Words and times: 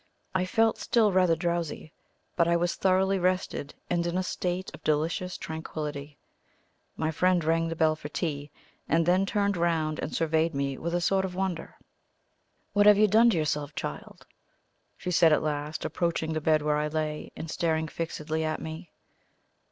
I 0.33 0.45
felt 0.45 0.79
still 0.79 1.11
rather 1.11 1.35
drowsy, 1.35 1.93
but 2.35 2.47
I 2.47 2.55
was 2.55 2.73
thoroughly 2.73 3.19
rested 3.19 3.75
and 3.87 4.07
in 4.07 4.17
a 4.17 4.23
state 4.23 4.73
of 4.73 4.83
delicious 4.83 5.37
tranquillity. 5.37 6.17
My 6.97 7.11
friend 7.11 7.43
rang 7.43 7.67
the 7.67 7.75
bell 7.75 7.95
for 7.95 8.07
the 8.07 8.13
tea, 8.15 8.49
and 8.89 9.05
then 9.05 9.27
turned 9.27 9.57
round 9.57 9.99
and 9.99 10.11
surveyed 10.11 10.55
me 10.55 10.75
with 10.79 10.95
a 10.95 11.01
sort 11.01 11.23
of 11.23 11.35
wonder. 11.35 11.75
"What 12.73 12.87
have 12.87 12.97
you 12.97 13.07
done 13.07 13.29
to 13.29 13.37
yourself, 13.37 13.75
child?" 13.75 14.25
she 14.97 15.11
said 15.11 15.31
at 15.31 15.43
last, 15.43 15.85
approaching 15.85 16.33
the 16.33 16.41
bed 16.41 16.63
where 16.63 16.77
I 16.77 16.87
lay, 16.87 17.31
and 17.35 17.47
staring 17.47 17.87
fixedly 17.87 18.43
at 18.43 18.59
me. 18.59 18.89